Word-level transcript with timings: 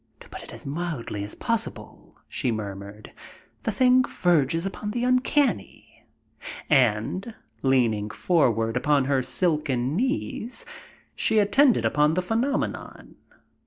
"To 0.21 0.29
put 0.29 0.41
it 0.41 0.51
as 0.51 0.65
mildly 0.65 1.23
as 1.23 1.35
possible," 1.35 2.17
she 2.27 2.51
murmured, 2.51 3.11
"the 3.61 3.71
thing 3.71 4.03
verges 4.03 4.65
upon 4.65 4.89
the 4.89 5.03
uncanny"; 5.03 6.05
and, 6.71 7.35
leaning 7.61 8.09
forward 8.09 8.75
upon 8.75 9.05
her 9.05 9.21
silken 9.21 9.95
knees, 9.95 10.65
she 11.15 11.37
attended 11.37 11.85
upon 11.85 12.15
the 12.15 12.23
phenomenon. 12.23 13.13